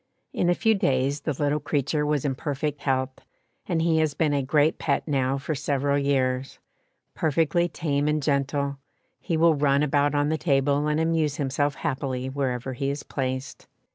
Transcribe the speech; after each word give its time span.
In 0.33 0.49
a 0.49 0.55
few 0.55 0.73
days 0.73 1.19
the 1.21 1.33
little 1.33 1.59
creature 1.59 2.07
was 2.07 2.25
in 2.25 2.33
perfect 2.33 2.81
health, 2.81 3.19
and 3.67 3.83
he 3.83 3.99
has 3.99 4.15
been 4.15 4.33
a 4.33 4.41
great 4.41 4.79
pet 4.79 5.07
now 5.07 5.37
for 5.37 5.53
several 5.53 5.95
years; 5.95 6.57
perfectly 7.13 7.69
tame 7.69 8.07
and 8.07 8.23
gentle, 8.23 8.79
he 9.19 9.37
will 9.37 9.53
run 9.53 9.83
about 9.83 10.15
on 10.15 10.29
the 10.29 10.39
table 10.39 10.87
and 10.87 10.99
amuse 10.99 11.35
himself 11.35 11.75
happily 11.75 12.29
wherever 12.29 12.73
he 12.73 12.89
is 12.89 13.03
placed. 13.03 13.67